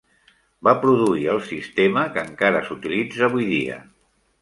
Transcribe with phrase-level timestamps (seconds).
[0.67, 3.83] Va produir el sistema que encara s'utilitza avui dia.